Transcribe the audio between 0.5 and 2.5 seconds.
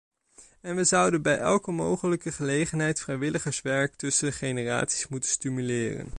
En we zouden bij elke mogelijke